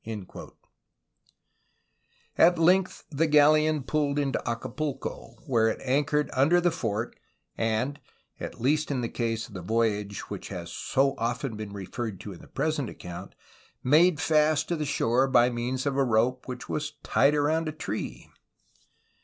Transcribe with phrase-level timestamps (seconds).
[0.03, 0.55] THE MANILA GALLEON
[2.39, 7.15] 95 At length the galleon pulled into Acapulco, where it anchored under the fort
[7.55, 7.99] and
[8.39, 12.19] (at least in the case of the voy age which has been so often referred
[12.21, 13.35] to in the present ac count)
[13.83, 17.71] made fast to the shore by means of a rope which was tied around a
[17.71, 18.27] tree!